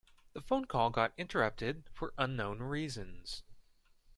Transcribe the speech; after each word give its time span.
The 0.33 0.41
phone 0.41 0.65
call 0.65 0.89
got 0.89 1.13
interrupted 1.15 1.83
for 1.93 2.15
unknown 2.17 2.57
reasons. 2.63 3.43